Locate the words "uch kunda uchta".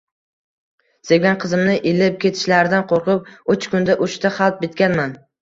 3.57-4.35